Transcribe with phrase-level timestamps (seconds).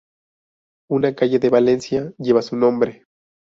[0.89, 3.05] Una calle de Valencia lleva su nombre.